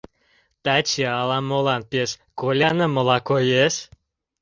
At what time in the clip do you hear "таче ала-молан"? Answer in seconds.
0.63-1.81